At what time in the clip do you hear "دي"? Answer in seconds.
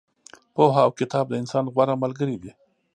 2.43-2.51